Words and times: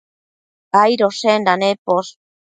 Aidoshenda 0.79 1.53
neposh 1.61 2.11